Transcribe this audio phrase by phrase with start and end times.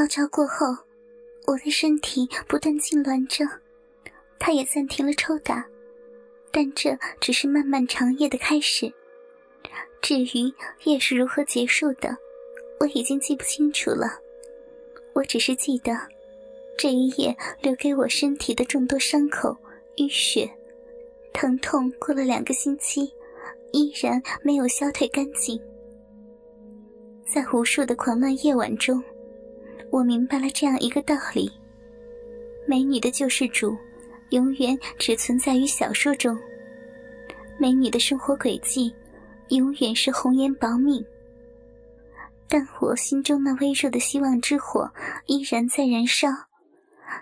[0.00, 0.74] 高潮过后，
[1.46, 3.44] 我的身体不断痉挛着，
[4.38, 5.62] 他也暂停了抽打，
[6.50, 8.90] 但这只是漫漫长夜的开始。
[10.00, 10.50] 至于
[10.84, 12.16] 夜是如何结束的，
[12.78, 14.18] 我已经记不清楚了。
[15.12, 15.94] 我只是记得，
[16.78, 19.54] 这一夜留给我身体的众多伤口、
[19.96, 20.50] 淤血、
[21.34, 23.12] 疼痛，过了两个星期，
[23.72, 25.60] 依然没有消退干净。
[27.26, 29.04] 在无数的狂乱夜晚中，
[29.90, 31.50] 我明白了这样一个道理：
[32.66, 33.76] 美女的救世主，
[34.30, 36.34] 永远只存在于小说中；
[37.58, 38.94] 美女的生活轨迹。
[39.48, 41.04] 永远是红颜薄命，
[42.46, 44.88] 但我心中那微弱的希望之火
[45.26, 46.28] 依然在燃烧，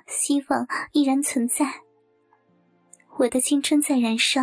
[0.06, 1.64] 希望依然存在。
[3.16, 4.42] 我的青春在燃烧，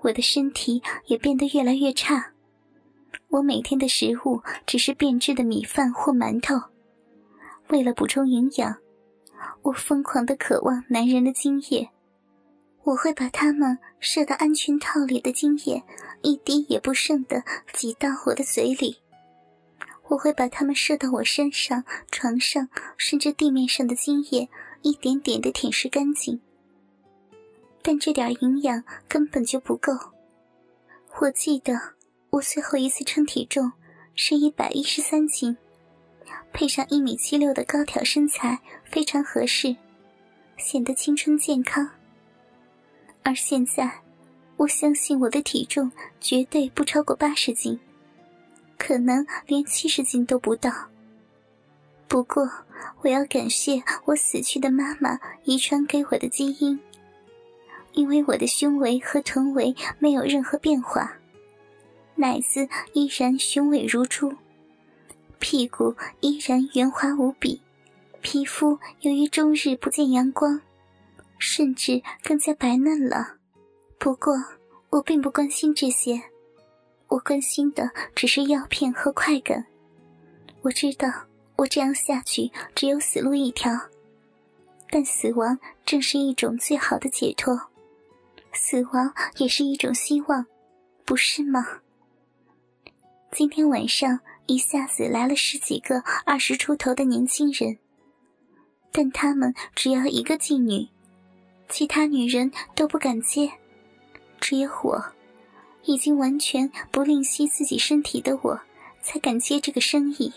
[0.00, 2.32] 我的身体也变得越来越差。
[3.28, 6.69] 我每天的食物只是变质的米饭或馒头。
[7.70, 8.76] 为了补充营养，
[9.62, 11.88] 我疯狂的渴望男人的精液。
[12.82, 15.82] 我会把他们射到安全套里的精液
[16.22, 18.96] 一滴也不剩的挤到我的嘴里。
[20.08, 24.48] 我会把他们射到我身上、床上，甚至地面上的精液
[24.82, 26.40] 一点点的舔舐干净。
[27.82, 29.92] 但这点营养根本就不够。
[31.20, 31.74] 我记得
[32.30, 33.70] 我最后一次称体重
[34.14, 35.56] 是一百一十三斤，
[36.52, 39.76] 配上一米七六的高挑身材，非常合适，
[40.56, 41.88] 显得青春健康。
[43.22, 44.00] 而现在，
[44.56, 47.78] 我相信我的体重绝对不超过八十斤，
[48.78, 50.70] 可能连七十斤都不到。
[52.08, 52.50] 不过，
[53.02, 56.80] 我要感谢我死去的妈妈遗传给我的基因，
[57.92, 61.16] 因为我的胸围和臀围没有任何变化，
[62.16, 64.34] 奶子依然雄伟如初，
[65.40, 67.60] 屁股依然圆滑无比，
[68.20, 70.60] 皮肤由于终日不见阳光。
[71.42, 73.36] 甚至更加白嫩了。
[73.98, 74.34] 不过，
[74.90, 76.22] 我并不关心这些，
[77.08, 79.64] 我关心的只是药片和快感。
[80.60, 81.08] 我知道，
[81.56, 83.72] 我这样下去只有死路一条，
[84.90, 87.58] 但死亡正是一种最好的解脱，
[88.52, 90.44] 死亡也是一种希望，
[91.06, 91.80] 不是吗？
[93.32, 97.78] 今天晚上一下子来了十几个二十出头的年轻人，
[98.90, 100.88] 但他们只要一个妓女。
[101.68, 103.52] 其他女人都不敢接，
[104.40, 105.12] 只有我，
[105.84, 108.60] 已经完全不吝惜自己身体的我，
[109.00, 110.32] 才敢接这个生意。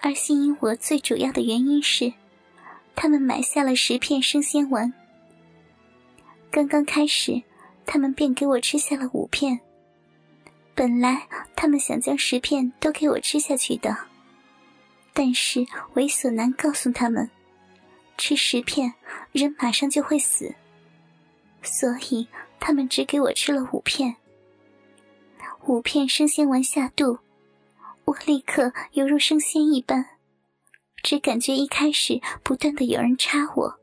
[0.00, 2.14] 而吸引我最主要的原因是，
[2.94, 4.90] 他们买下了十片生鲜丸。
[6.50, 7.42] 刚刚开始，
[7.84, 9.60] 他们便给我吃下了五片。
[10.76, 11.26] 本来
[11.56, 13.96] 他们想将十片都给我吃下去的，
[15.14, 15.60] 但是
[15.94, 17.30] 猥琐男告诉他们。
[18.18, 18.94] 吃十片，
[19.32, 20.54] 人马上就会死，
[21.62, 22.28] 所以
[22.60, 24.16] 他们只给我吃了五片。
[25.66, 27.18] 五片生鲜丸下肚，
[28.04, 30.06] 我立刻犹如升仙一般，
[31.02, 33.78] 只感觉一开始不断的有人插我，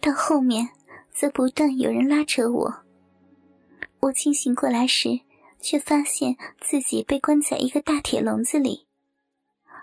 [0.00, 0.68] 到后面
[1.12, 2.82] 则不断有人拉扯我。
[4.00, 5.20] 我清醒过来时，
[5.62, 8.86] 却发现自己被关在一个大铁笼子里，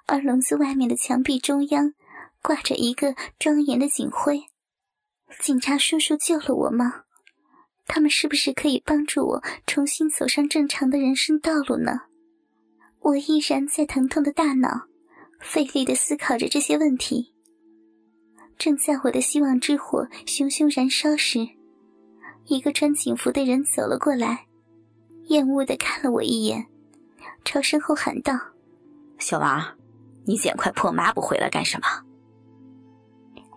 [0.06, 1.94] 而笼子外面的墙壁中央。
[2.42, 4.46] 挂着一个庄严的警徽，
[5.42, 7.04] 警察叔叔救了我吗？
[7.86, 12.04] 他们是不是可以帮助我重新走上正常的人生道路呢？
[13.02, 14.88] 我依然在疼痛的大脑，
[15.42, 17.34] 费力的思考着这些问题。
[18.58, 21.46] 正在我的希望之火熊熊燃烧时，
[22.46, 24.46] 一个穿警服的人走了过来，
[25.30, 26.66] 厌恶的看了我一眼，
[27.46, 28.34] 朝身后喊道
[29.20, 29.64] ：“小王，
[30.26, 31.88] 你捡块破抹布回来干什么？”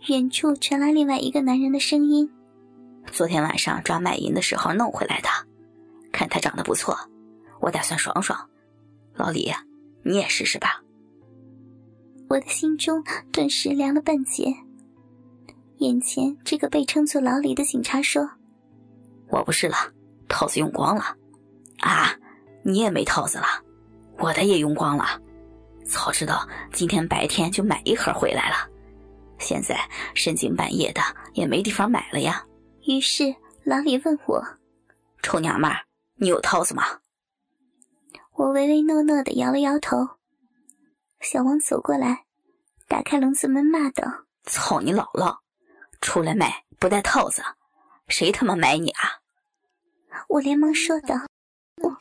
[0.09, 2.31] 远处传来另外一个男人的声音
[3.11, 5.29] ：“昨天晚上抓卖淫的时候弄回来的，
[6.13, 6.95] 看他长得不错，
[7.59, 8.39] 我打算爽爽。
[9.15, 9.51] 老李，
[10.03, 10.83] 你也试试吧。”
[12.29, 13.03] 我的心中
[13.33, 14.55] 顿时凉了半截。
[15.79, 18.29] 眼前这个被称作老李的警察说
[19.33, 19.77] ：“我不是了，
[20.29, 21.17] 套子用光了。
[21.83, 22.15] 啊，
[22.63, 23.47] 你也没套子了，
[24.19, 25.21] 我的也用光了。
[25.85, 28.69] 早知道今天白天就买一盒回来了。”
[29.39, 29.77] 现在
[30.15, 31.03] 深更半夜的
[31.33, 32.47] 也没地方买了呀。
[32.87, 33.35] 于是
[33.65, 34.41] 老李问我
[35.21, 35.71] ：“臭娘们，
[36.15, 36.85] 你有套子吗？”
[38.35, 40.09] 我唯唯诺诺的摇了摇头。
[41.21, 42.25] 小王走过来，
[42.87, 45.39] 打开笼子门，骂道：“操你姥姥！
[46.01, 47.43] 出来卖不带套子，
[48.07, 49.19] 谁他妈买你啊？”
[50.29, 51.17] 我连忙说道
[51.83, 51.99] ：“我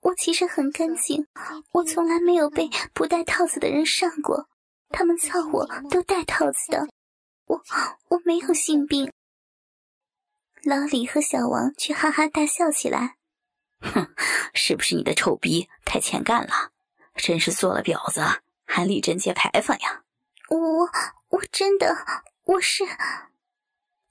[0.00, 1.26] 我其实很干净，
[1.72, 4.48] 我从来没有被不带套子的人上过。
[4.90, 6.88] 他们操我都戴套子的，
[7.46, 7.62] 我
[8.08, 9.10] 我没有性病。
[10.64, 13.16] 老李和小王却哈哈大笑起来。
[13.80, 14.14] 哼，
[14.54, 16.70] 是不是你的臭逼太欠干了？
[17.16, 18.22] 真是做了婊子
[18.64, 20.02] 还立贞节牌坊呀！
[20.48, 20.90] 我
[21.28, 21.94] 我真的
[22.44, 22.84] 我是，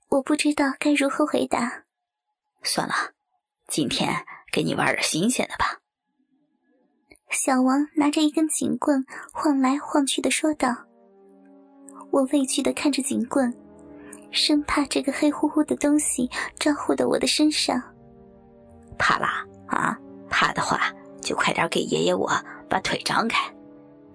[0.09, 1.83] 我不知道该如何回答。
[2.63, 3.13] 算了，
[3.71, 4.13] 今天
[4.51, 5.79] 给你玩点新鲜的吧。
[7.29, 10.75] 小王拿着一根警棍晃来晃去的说道。
[12.11, 13.55] 我畏惧的看着警棍，
[14.29, 16.29] 生怕这个黑乎乎的东西
[16.59, 17.81] 招呼到我的身上。
[18.97, 19.47] 怕啦？
[19.67, 19.97] 啊，
[20.29, 22.29] 怕的话就快点给爷爷我
[22.69, 23.49] 把腿张开，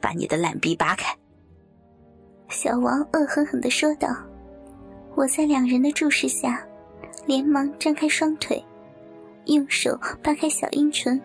[0.02, 1.16] 把你的烂逼扒开。
[2.50, 4.14] 小王恶狠狠的说道。
[5.14, 6.62] 我在两人的注视下，
[7.24, 8.62] 连忙张开双腿，
[9.46, 11.20] 用手扒开小阴唇，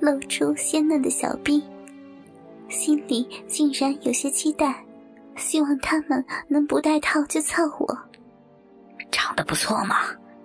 [0.00, 1.62] 露出鲜嫩的小臂，
[2.68, 4.84] 心里竟然有些期待，
[5.36, 7.98] 希望他们能不带套就操我。
[9.10, 9.96] 长得不错嘛，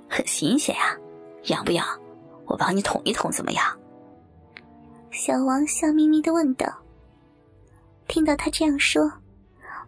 [0.09, 0.97] 很新鲜呀，
[1.45, 1.85] 痒不痒？
[2.45, 3.65] 我帮你捅一捅，怎么样？
[5.11, 6.65] 小王笑眯眯的问道。
[8.07, 9.09] 听到他这样说，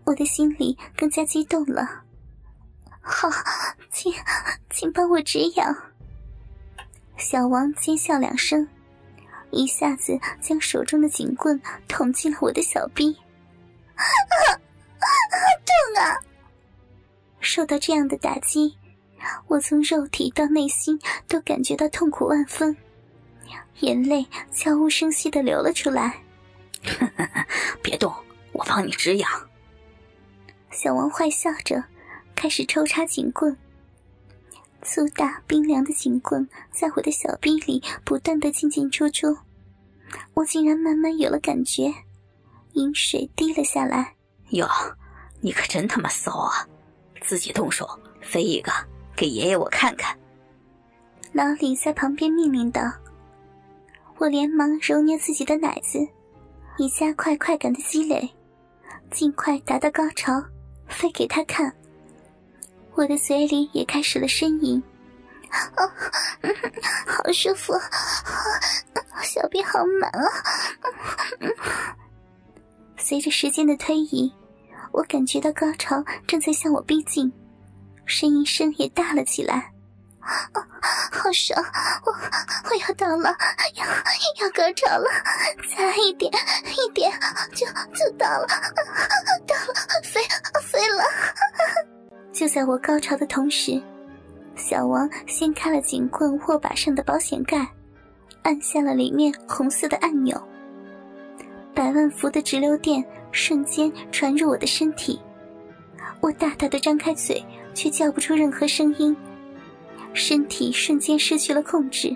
[0.05, 1.85] 我的心里更加激动了。
[3.01, 3.29] 好，
[3.91, 4.13] 请，
[4.69, 5.75] 请帮我止痒。
[7.17, 8.67] 小王尖笑两声，
[9.51, 13.15] 一下子将手中的警棍捅进了我的小臂。
[13.95, 15.05] 啊，
[15.65, 16.19] 痛啊！
[17.39, 18.77] 受到这样的打击。
[19.47, 22.75] 我从肉体到内心都感觉到痛苦万分，
[23.79, 26.19] 眼泪悄无声息的流了出来。
[27.81, 28.13] 别动，
[28.51, 29.29] 我帮你止痒。
[30.71, 31.81] 小王坏笑着，
[32.35, 33.55] 开始抽插警棍。
[34.83, 39.37] 粗大冰凉的警棍在我的小臂里不断的进进出出，
[40.33, 41.93] 我竟然慢慢有了感觉，
[42.73, 44.15] 饮水滴了下来。
[44.49, 44.67] 哟，
[45.41, 46.67] 你可真他妈骚啊！
[47.21, 47.87] 自己动手，
[48.21, 48.71] 飞一个。
[49.15, 50.17] 给爷爷我看看。
[51.31, 52.81] 老李在旁边命令道
[54.17, 55.99] ：“我连忙揉捏自己的奶子，
[56.77, 58.29] 以加快快感的积累，
[59.11, 60.43] 尽快达到高潮，
[60.87, 61.73] 飞给他看。”
[62.95, 64.81] 我的嘴里也开始了呻吟，
[65.49, 65.89] 啊，
[67.07, 67.73] 好舒服，
[69.23, 70.29] 小便好满啊！
[72.97, 74.31] 随着时间的推移，
[74.91, 77.31] 我感觉到高潮正在向我逼近。
[78.05, 79.71] 呻吟声也大了起来，
[80.19, 80.61] 啊
[81.11, 81.63] 好爽！
[82.05, 83.35] 我我要到了，
[83.75, 85.09] 要要高潮了，
[85.75, 86.31] 再一点
[86.65, 87.11] 一点
[87.55, 88.47] 就就到了，
[89.47, 89.73] 到了，
[90.03, 90.21] 飞
[90.61, 91.03] 飞了！
[92.33, 93.81] 就在我高潮的同时，
[94.55, 97.65] 小王掀开了警棍握把上的保险盖，
[98.41, 100.35] 按下了里面红色的按钮，
[101.73, 103.01] 百万伏的直流电
[103.31, 105.21] 瞬间传入我的身体，
[106.19, 107.41] 我大大的张开嘴。
[107.75, 109.17] 却叫不出任何声音，
[110.13, 112.15] 身体瞬间失去了控制，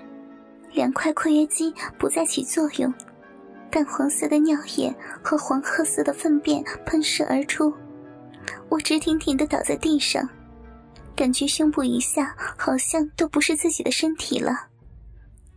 [0.72, 2.94] 两块括约肌不再起作用，
[3.68, 7.74] 淡黄色的尿液和黄褐色的粪便喷射而出，
[8.68, 10.28] 我直挺挺的倒在地上，
[11.16, 14.66] 感觉胸部以下好像都不是自己的身体了，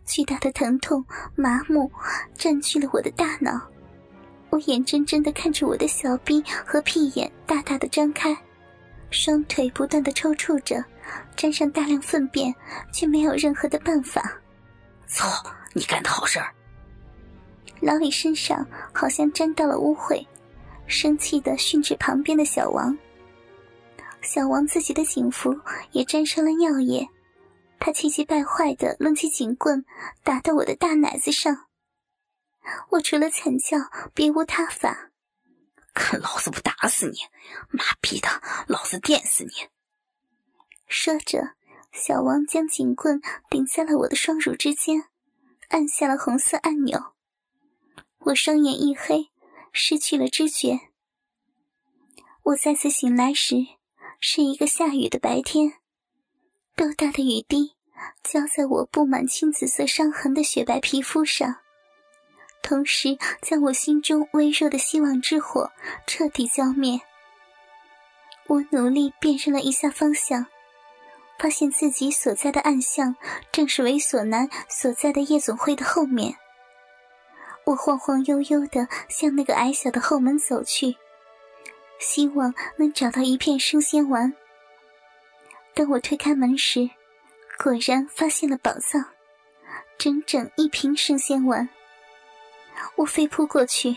[0.05, 1.03] 巨大的疼痛、
[1.35, 1.91] 麻木
[2.35, 3.61] 占据了我的大脑，
[4.49, 8.35] 我眼睁睁地看着我的小臂和屁眼大大的张开。
[9.09, 10.83] 双腿不断的抽搐着，
[11.35, 12.53] 沾上大量粪便，
[12.93, 14.39] 却没有任何的办法。
[15.05, 15.27] 操！
[15.73, 16.53] 你干的好事儿！
[17.81, 20.25] 老李身上好像沾到了污秽，
[20.91, 22.95] 生气的训斥旁边的小王。
[24.21, 25.59] 小王自己的警服
[25.93, 27.07] 也沾上了尿液，
[27.79, 29.83] 他气急败坏的抡起警棍
[30.23, 31.65] 打到我的大奶子上。
[32.91, 33.77] 我除了惨叫，
[34.13, 35.09] 别无他法。
[35.93, 37.17] 看老子不打死你！
[37.69, 38.27] 妈逼的，
[38.67, 39.51] 老子电死你！
[40.87, 41.55] 说着，
[41.91, 43.19] 小王将警棍
[43.49, 45.05] 顶在了我的双乳之间，
[45.69, 47.13] 按下了红色按钮。
[48.19, 49.30] 我双眼一黑，
[49.71, 50.79] 失去了知觉。
[52.43, 53.55] 我再次醒来时，
[54.19, 55.73] 是一个下雨的白天，
[56.75, 57.75] 豆大的雨滴
[58.23, 61.57] 浇在我布满青紫色伤痕的雪白皮肤上。
[62.63, 65.71] 同时，将我心中微弱的希望之火
[66.07, 66.99] 彻底浇灭。
[68.47, 70.45] 我努力辨认了一下方向，
[71.39, 73.15] 发现自己所在的暗巷
[73.51, 76.35] 正是猥琐男所在的夜总会的后面。
[77.71, 80.97] 我晃晃悠悠的向那个矮小的后门走去，
[81.99, 84.33] 希望能找到一片生鲜丸。
[85.73, 86.89] 当我推开门时，
[87.57, 89.05] 果然发现了宝藏，
[89.97, 91.69] 整整一瓶生鲜丸。
[92.97, 93.95] 我飞扑过去，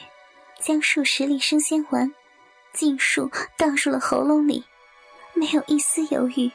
[0.61, 2.14] 将数十粒生鲜丸
[2.73, 3.28] 尽数
[3.59, 4.64] 倒入了喉咙里，
[5.33, 6.49] 没有一丝犹豫。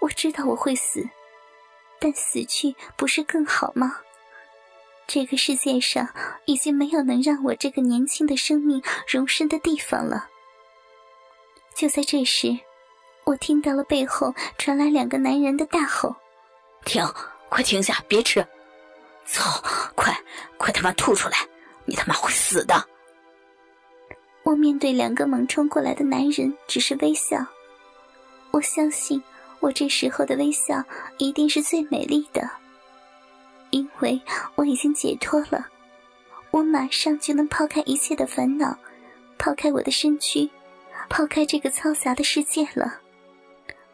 [0.00, 1.08] 我知道我会死，
[1.98, 4.00] 但死去不是更好吗？
[5.06, 6.08] 这个世界上
[6.46, 10.28] 已经没有能让我这个年轻的生命容身的地方了。
[11.74, 12.58] 就在这时，
[13.24, 16.14] 我听到了背后传来两个男人的大吼
[16.84, 17.04] ：“停！
[17.48, 18.02] 快停下！
[18.08, 18.46] 别吃！
[19.26, 19.62] 操！
[19.94, 20.16] 快
[20.56, 21.36] 快他妈吐出来！
[21.84, 22.88] 你他妈会死的！”
[24.44, 27.44] 我面对两个猛冲过来的男人，只是微笑。
[28.50, 29.22] 我相信。
[29.60, 30.84] 我这时候的微笑
[31.16, 32.46] 一定是最美丽的，
[34.00, 34.20] 为
[34.54, 35.66] 我已经解脱了，
[36.50, 38.76] 我马上就能抛开一切的烦恼，
[39.38, 40.48] 抛开我的身躯，
[41.08, 43.00] 抛开这个嘈杂的世界了。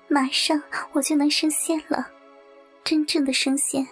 [0.08, 0.60] 马上
[0.92, 2.08] 我就能升仙了，
[2.82, 3.86] 真正的升仙，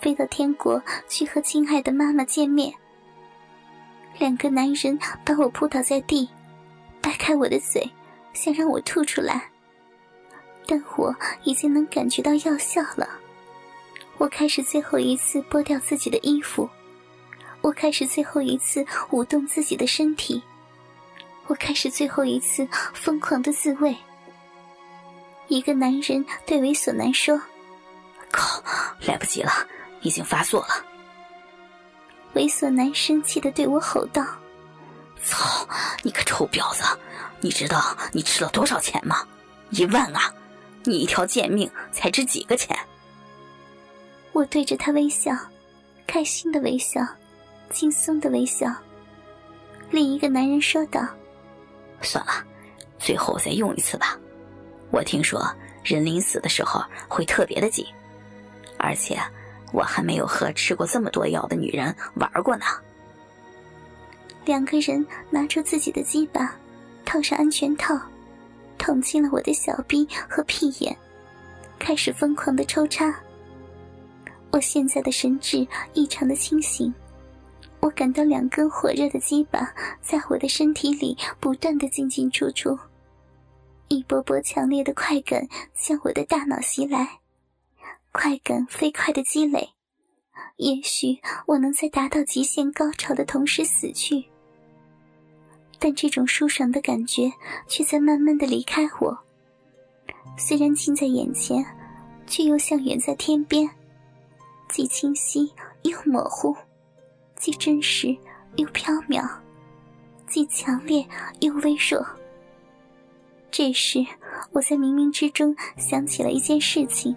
[0.00, 2.74] 飞到天国去和亲爱的妈妈见面。
[4.18, 6.28] 两个男人把我扑倒在地，
[7.00, 7.90] 掰开我的嘴，
[8.34, 9.50] 想让我吐出来。
[10.66, 13.08] 但我已经能感觉到药效了。
[14.20, 16.68] 我开始最后一次剥掉自己的衣服，
[17.62, 20.42] 我开始最后一次舞动自己的身体，
[21.46, 23.96] 我开始最后一次疯狂的自慰。
[25.48, 27.40] 一个男人对猥琐男说
[28.30, 28.62] ：“靠，
[29.06, 29.50] 来不及了，
[30.02, 30.84] 已经发作了。”
[32.36, 34.22] 猥琐男生气的对我吼道
[35.24, 35.66] ：“操，
[36.02, 36.84] 你个臭婊子！
[37.40, 39.26] 你知道你吃了多少钱吗？
[39.70, 40.30] 一万啊！”
[40.84, 42.78] 你一条贱命才值几个钱？
[44.32, 45.36] 我对着他微笑，
[46.06, 47.04] 开心的微笑，
[47.70, 48.72] 轻松的微笑。
[49.90, 51.06] 另一个男人说道
[52.00, 52.32] ：“算了，
[52.98, 54.18] 最后再用一次吧。
[54.90, 55.44] 我听说
[55.82, 57.84] 人临死的时候会特别的紧，
[58.78, 59.18] 而且
[59.72, 62.64] 我还没有和吃过这么多药的女人玩过呢。”
[64.46, 66.54] 两个人拿出自己的鸡巴，
[67.04, 68.00] 套上安全套。
[68.78, 70.96] 捅进了我的小臂和屁眼，
[71.78, 73.14] 开始疯狂的抽插。
[74.52, 76.92] 我现在的神智异常的清醒，
[77.80, 82.78] 我感到两根火热的鸡巴在我的身体里不断的进进出出，
[83.88, 87.20] 一波波强烈的快感向我的大脑袭来，
[88.12, 89.70] 快感飞快的积累，
[90.56, 94.24] 也许我能在达到极限高潮的同时死去。
[95.78, 97.32] 但这种舒爽的感觉
[97.66, 99.18] 却在慢慢的离开我。
[100.36, 101.64] 虽然近在眼前，
[102.26, 103.66] 却又像远在天边，
[104.70, 106.56] 既清晰又模糊，
[107.36, 108.16] 既真实
[108.56, 109.28] 又飘渺，
[110.26, 111.06] 既强烈
[111.40, 112.06] 又微弱。
[113.50, 114.04] 这时，
[114.52, 117.14] 我在冥冥之中想起了一件事情：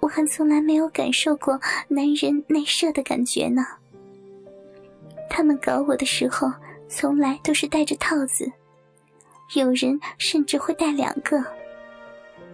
[0.00, 3.64] 我还从来没有感受过男人内射的感觉呢。
[5.28, 6.52] 他们搞我的时候。
[6.90, 8.50] 从来都是戴着套子，
[9.54, 11.44] 有人甚至会戴两个。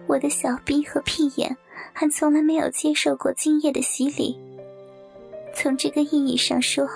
[0.07, 1.55] 我的小臂和屁眼
[1.93, 4.39] 还从来没有接受过精液的洗礼。
[5.53, 6.87] 从这个意义上说，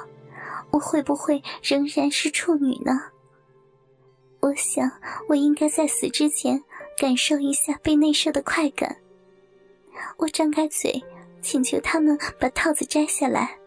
[0.71, 2.91] 我会不会仍然是处女呢？
[4.39, 4.91] 我想，
[5.27, 6.63] 我应该在死之前
[6.97, 8.97] 感受一下被内射的快感。
[10.17, 11.01] 我张开嘴，
[11.41, 13.57] 请求他们把套子摘下来，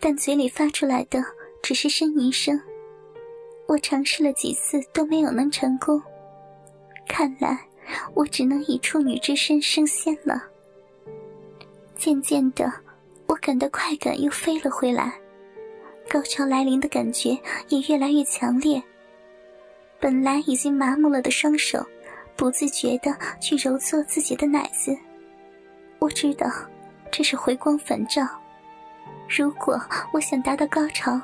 [0.00, 1.22] 但嘴里发出来的。
[1.62, 2.60] 只是呻吟声，
[3.66, 6.00] 我尝试了几次都没有能成功。
[7.08, 7.66] 看来
[8.14, 10.42] 我只能以处女之身升仙了。
[11.94, 12.72] 渐渐的，
[13.26, 15.18] 我感到快感又飞了回来，
[16.08, 17.38] 高潮来临的感觉
[17.68, 18.82] 也越来越强烈。
[19.98, 21.84] 本来已经麻木了的双手，
[22.36, 24.96] 不自觉的去揉搓自己的奶子。
[25.98, 26.46] 我知道，
[27.10, 28.28] 这是回光返照。
[29.26, 29.80] 如果
[30.12, 31.18] 我想达到高潮，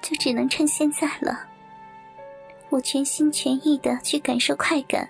[0.00, 1.44] 就只能趁现在了。
[2.70, 5.08] 我全心全意的去感受快感，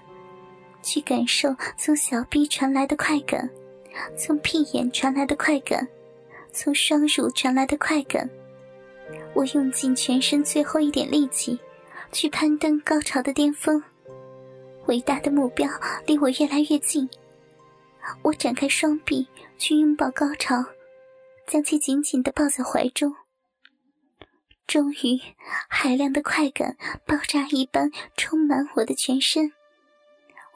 [0.82, 3.48] 去感受从小臂传来的快感，
[4.16, 5.86] 从屁眼传来的快感，
[6.52, 8.28] 从双乳传来的快感。
[9.34, 11.58] 我用尽全身最后一点力气，
[12.12, 13.82] 去攀登高潮的巅峰。
[14.86, 15.68] 伟大的目标
[16.06, 17.08] 离我越来越近。
[18.22, 20.64] 我展开双臂去拥抱高潮，
[21.46, 23.14] 将其紧紧的抱在怀中。
[24.66, 25.20] 终于，
[25.68, 29.52] 海量的快感爆炸一般充满我的全身，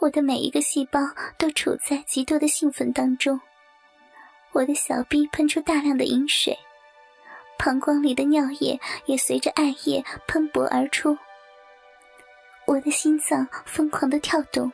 [0.02, 0.98] 我的每一个细胞
[1.38, 3.40] 都处在极度的兴奋当中。
[4.50, 6.58] 我的小臂喷出大量的饮水，
[7.56, 11.16] 膀胱里的尿液也随着艾叶喷薄而出。
[12.66, 14.72] 我的心脏疯狂的跳动，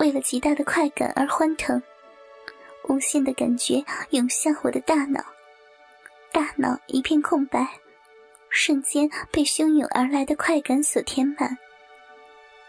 [0.00, 1.82] 为了极大的快感而欢腾，
[2.90, 5.24] 无限的感觉涌向我的大脑，
[6.30, 7.66] 大脑一片空白。
[8.50, 11.56] 瞬间被汹涌而来的快感所填满，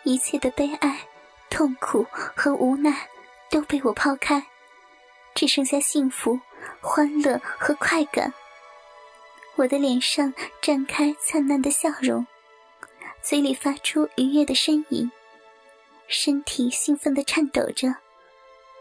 [0.03, 0.99] 一切的悲哀、
[1.49, 3.09] 痛苦和无奈
[3.49, 4.45] 都被我抛开，
[5.33, 6.39] 只剩下幸福、
[6.81, 8.33] 欢乐和快感。
[9.55, 12.27] 我的脸上绽开灿烂的笑容，
[13.21, 15.11] 嘴里发出愉悦的呻吟，
[16.07, 17.95] 身体兴奋的颤抖着，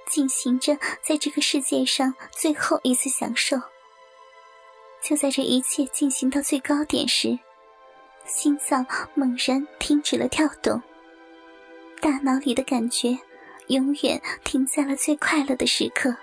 [0.06, 3.56] 进行着在这个世界上最后一次享受。
[5.02, 7.38] 就在这一切进行到最高点时，
[8.26, 10.82] 心脏猛然停止了跳动，
[12.00, 13.16] 大脑里的感觉
[13.68, 16.14] 永远停在了最快乐的时刻。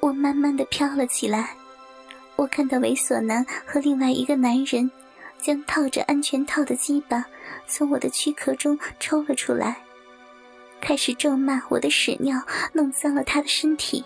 [0.00, 1.54] 我慢慢的飘了起来。
[2.36, 4.88] 我看到猥琐男和另外一个男人，
[5.38, 7.24] 将套着安全套的鸡巴
[7.66, 9.76] 从我的躯壳中抽了出来，
[10.80, 12.40] 开始咒骂我的屎尿
[12.72, 14.04] 弄脏了他的身体，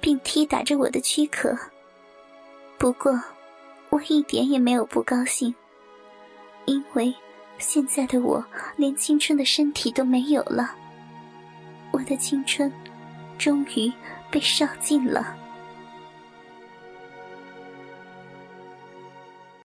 [0.00, 1.56] 并踢打着我的躯壳。
[2.76, 3.22] 不过，
[3.90, 5.54] 我一点也没有不高兴，
[6.66, 7.14] 因为
[7.58, 8.44] 现在的我
[8.76, 10.74] 连青春的身体都没有了，
[11.90, 12.72] 我的青春
[13.36, 13.92] 终于
[14.30, 15.36] 被烧尽了。